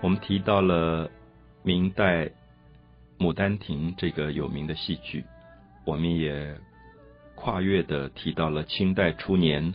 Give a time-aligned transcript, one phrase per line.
[0.00, 1.10] 我们提到了
[1.64, 2.26] 明代
[3.18, 5.24] 《牡丹亭》这个有名的戏剧，
[5.84, 6.56] 我们也
[7.34, 9.74] 跨越的提到了清代初年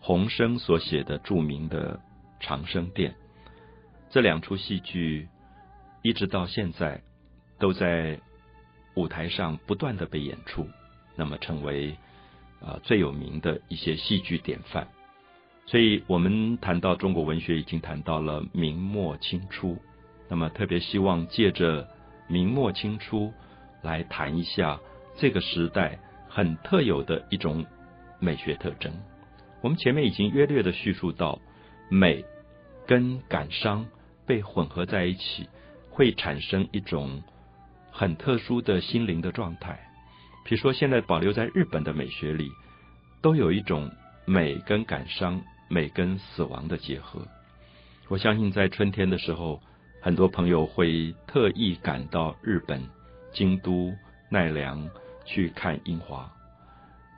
[0.00, 1.96] 洪升所写的著名的
[2.40, 3.12] 《长生殿》。
[4.10, 5.28] 这两出戏剧
[6.02, 7.00] 一直到现在
[7.60, 8.18] 都在
[8.94, 10.66] 舞台上不断的被演出，
[11.14, 11.96] 那么成为
[12.60, 14.88] 啊最有名的一些戏剧典范。
[15.70, 19.78] 所以我们谈到中国文学，已经谈到了明末清初。
[20.28, 21.86] 那么特别希望借着
[22.26, 23.32] 明末清初
[23.80, 24.80] 来谈一下
[25.16, 25.96] 这个时代
[26.28, 27.64] 很特有的一种
[28.18, 28.92] 美学特征。
[29.60, 31.38] 我们前面已经约略的叙述到，
[31.88, 32.24] 美
[32.84, 33.86] 跟感伤
[34.26, 35.48] 被混合在一起，
[35.88, 37.22] 会产生一种
[37.92, 39.78] 很特殊的心灵的状态。
[40.44, 42.50] 比如说，现在保留在日本的美学里，
[43.22, 43.88] 都有一种
[44.26, 45.40] 美跟感伤。
[45.72, 47.28] 美跟死亡的结合，
[48.08, 49.62] 我相信在春天的时候，
[50.02, 52.82] 很多朋友会特意赶到日本
[53.32, 53.94] 京都
[54.28, 54.90] 奈良
[55.24, 56.32] 去看樱花。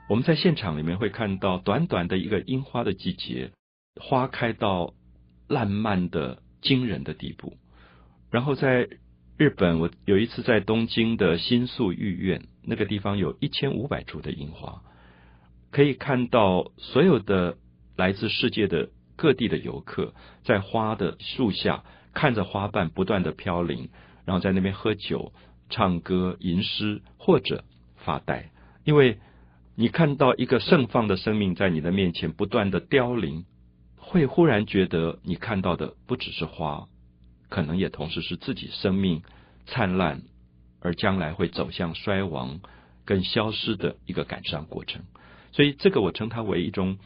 [0.07, 3.49] 我们在现场里面会看到，短短的一个樱花的季节，
[3.99, 4.93] 花开到
[5.47, 7.57] 烂漫的惊人的地步。
[8.29, 8.87] 然后在
[9.35, 14.83] 日本，我有一次在东京的新宿御苑，那个地方有一千五百株的樱花，
[15.71, 17.57] 可以看到所有的。
[17.95, 20.13] 来自世界的各地的游客，
[20.43, 23.89] 在花的树下看着花瓣不断的飘零，
[24.25, 25.31] 然后在那边喝酒、
[25.69, 27.63] 唱歌、吟诗或者
[27.97, 28.49] 发呆，
[28.83, 29.19] 因为
[29.75, 33.45] 你看到一个盛放的生命在你的面前不断的凋零，
[33.95, 36.87] 会忽然觉得你看到的不只是花，
[37.49, 39.21] 可能也同时是自己生命
[39.67, 40.23] 灿烂
[40.81, 42.59] 而将来会走向衰亡
[43.05, 45.03] 跟消失的一个感伤过程。
[45.51, 46.97] 所以，这个我称它为一种。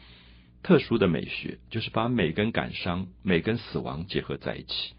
[0.62, 4.94] 特殊的美学就是把美跟感伤、美跟死亡结合在一起。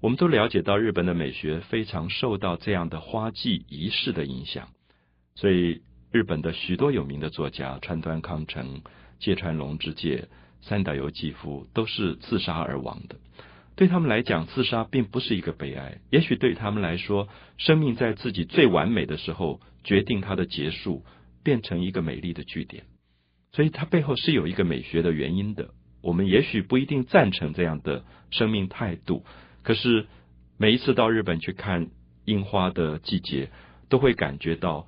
[0.00, 4.68] 我们都了解到，日本的美学非常受到这样的花季仪式的影响，
[5.34, 8.80] 所以日本的许多有名的作家川端康成、
[9.18, 10.28] 芥川龙之介、
[10.62, 13.16] 三岛由纪夫都是自杀而亡的。
[13.76, 17.28] 对他们来讲，自杀并不是一个悲哀，也许对他们来说，
[17.58, 21.04] 生命在自己最完美的时候决定它的结束，
[21.44, 22.84] 变成一个美丽的句点。
[23.52, 25.70] 所以它背后是有一个美学的原因的。
[26.02, 29.24] 我们也许不一定赞成这样的生命态度，
[29.62, 30.06] 可是
[30.56, 31.88] 每一次到日本去看
[32.24, 33.50] 樱花的季节，
[33.90, 34.86] 都会感觉到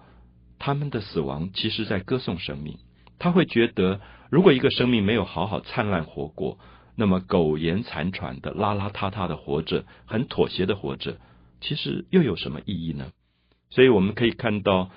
[0.59, 2.79] 他们的死亡其实在歌颂生命。
[3.19, 6.59] 他会觉得，如果一个生命没有好好灿烂活过，
[6.97, 11.19] 那么苟延残喘的、邋邋遢遢的活着，很妥协的活着，
[11.61, 13.13] 其实又有什么意义呢？
[13.69, 14.91] 所以我们可以看到。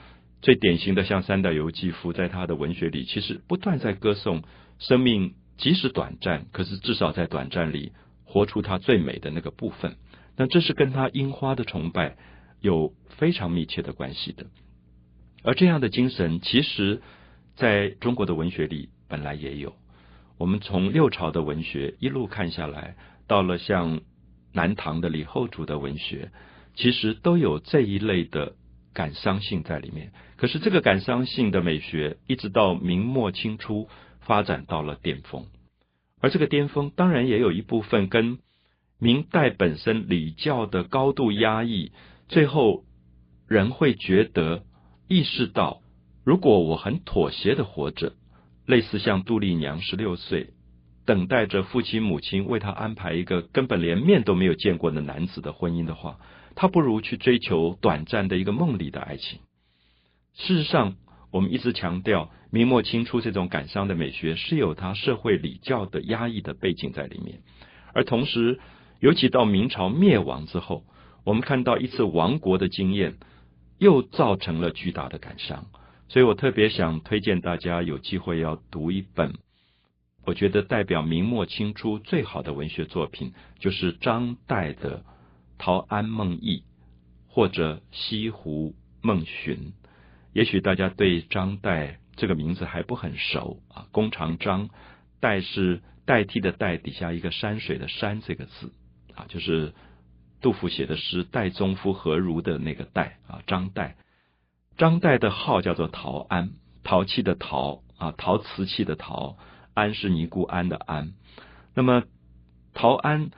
[0.45, 4.43] 最典型的像三岛由纪夫，在他的文学里，其实不断在歌颂
[4.77, 7.93] 生命，即使短暂，可是至少在短暂里
[8.25, 9.95] 活出他最美的那个部分。
[10.37, 12.15] 那这是跟他樱花的崇拜
[12.61, 14.45] 有非常密切的关系的。
[15.41, 17.01] 而这样的精神，其实
[17.55, 19.73] 在中国的文学里本来也有。
[20.37, 24.01] 我们从六朝的文学一路看下来，到了像
[24.53, 26.29] 南唐的李后主的文学，
[26.75, 28.53] 其实都有这一类的。
[28.95, 33.89] 感伤性在里面，可是这个感伤性的美学，一直到明末清初
[34.21, 35.45] 发展到了巅峰，
[36.21, 38.39] 而这个巅峰当然也有一部分跟
[38.97, 41.91] 明代本身礼教的高度压抑，
[42.29, 42.85] 最后
[43.47, 44.63] 人会觉得
[45.09, 45.81] 意识到，
[46.23, 48.13] 如果我很妥协的活着，
[48.65, 50.51] 类似像杜丽娘十六岁
[51.05, 56.17] 等待着父亲母亲为她安排一个根本连面都没有见过的男子的婚姻的话。
[56.55, 59.39] 他不如去追求短暂的一个梦里的爱情。
[60.33, 60.95] 事实上，
[61.31, 67.39] 我们一直强调明末清初这种感伤的美学是有它社会礼教的压抑的背景在里面，
[67.93, 68.59] 而同时，
[68.99, 70.83] 尤其到明朝灭亡之后，
[71.23, 73.15] 我们看到一次亡国的经验，
[73.77, 75.67] 又造成了巨大的感伤。
[76.07, 79.33] 所以我特别想推荐大家有机会要读一本，
[80.23, 84.99] 我觉得代表明末清初最好的文学作品，就是张岱的。
[85.57, 86.57] 《陶庵梦忆》
[87.27, 89.55] 或者《西湖梦寻》，
[90.33, 93.87] 也许大家对张岱这个名字还不很熟啊。
[93.91, 94.69] 弓长张，
[95.21, 98.73] 岱是代替的代底下一个山水的山这个字
[99.15, 99.73] 啊，就是
[100.41, 103.41] 杜甫写的诗《岱宗夫何如》的那个岱啊。
[103.47, 103.93] 张岱，
[104.77, 106.51] 张岱的号叫做陶庵，
[106.83, 109.37] 陶器的陶啊，陶瓷器的陶，
[109.73, 111.13] 庵是尼姑庵的庵。
[111.73, 112.03] 那么
[112.73, 113.31] 陶庵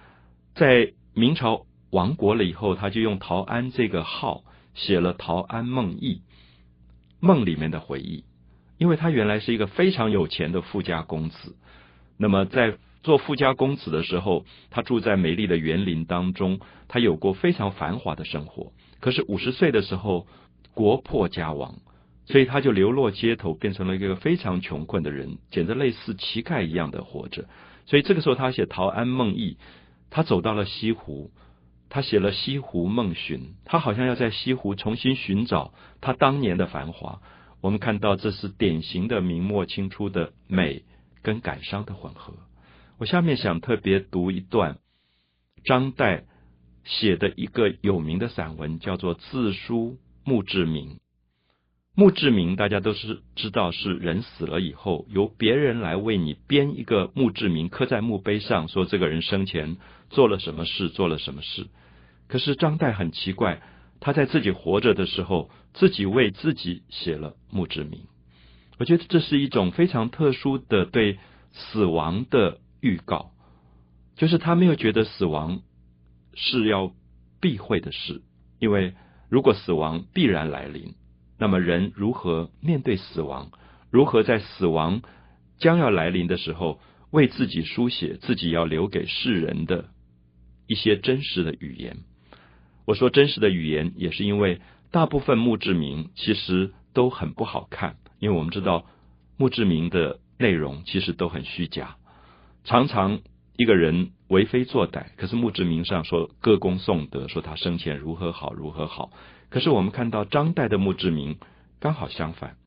[0.55, 1.66] 在明朝。
[1.91, 4.43] 亡国了以后，他就用陶庵这个号
[4.73, 6.15] 写了《陶庵梦忆》，
[7.19, 8.23] 梦里面的回忆。
[8.77, 11.55] 因为他原来是一个非常有钱的富家公子，
[12.15, 18.71] 那么在做富家公子的时候，他住在美丽的园林当中，他有过非常繁华的生活。
[18.99, 20.27] 可是五十岁的时候，
[20.75, 21.79] 国破家亡，
[22.25, 27.45] 所以他就流落街头，变成了一个非常穷困的人，简直类似乞丐一样的活着。
[27.87, 29.53] 所以这个时候，他写《陶庵梦忆》，
[30.11, 31.31] 他走到了西湖，
[31.89, 37.21] 他写了《西湖梦寻》，他好像要在西湖重新寻找他当年的繁华。
[37.61, 40.83] 我们看到，这是典型的明末清初的美
[41.21, 42.33] 跟感伤的混合。
[42.97, 44.77] 我下面想特别读一段
[45.63, 46.23] 张岱
[46.83, 50.95] 写的一个有名的散文，叫做《自书墓志铭》。
[51.99, 59.77] 墓志铭大家都是知道，是人死了以后，由别人来为你编一个墓志铭，刻在墓碑上，说这个人生前
[60.11, 61.65] 做了什么事，做了什么事。
[62.27, 63.63] 可是张岱很奇怪，
[63.99, 68.01] 他在自己活着的时候，自己为自己写了墓志铭。
[68.77, 71.17] 我觉得这是一种非常特殊的对
[71.51, 72.59] 死亡的。
[72.79, 73.31] 预告，
[74.17, 75.61] 就是他没有觉得死亡
[76.35, 76.93] 是要
[77.41, 78.21] 避讳的事，
[78.59, 78.93] 因为
[79.29, 80.93] 如果死亡必然来临，
[81.39, 83.51] 那么人如何面对死亡？
[83.91, 85.01] 如何在死亡
[85.59, 86.79] 将要来临的时候，
[87.11, 89.85] 为自己书写自己要留给世人的
[90.67, 91.97] 一些真实的语言？
[92.85, 94.61] 我说真实的语言，也是因为
[94.91, 98.85] 大部分墓志铭其实都很不好看，因为我们知道
[99.37, 101.97] 墓志铭的内容其实都很虚假。
[102.63, 103.19] 常常
[103.55, 109.11] 一个人为非作歹，可是墓志铭上说歌功颂德，说他生前如何好如何好。
[109.49, 111.37] 可是我们看到张岱的墓志铭
[111.79, 112.57] 刚好相反，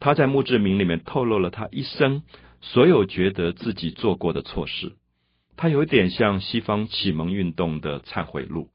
[0.00, 2.22] 他在墓志铭里面透露了他一生
[2.60, 4.92] 所有觉得自己做过的错事，
[5.56, 8.68] 他有点像西方启蒙运动的忏悔录。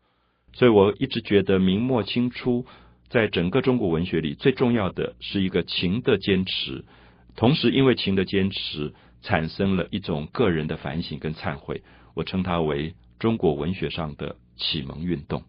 [0.54, 2.66] 所以我一直觉得明末清初
[3.10, 6.86] 在整个中国文学里最重要的是一个情的坚持，
[7.36, 8.94] 同时因为情的坚持。
[9.26, 11.82] 产生了一种个人的反省跟忏悔，
[12.14, 15.44] 我称它为中国文学上的启蒙运动。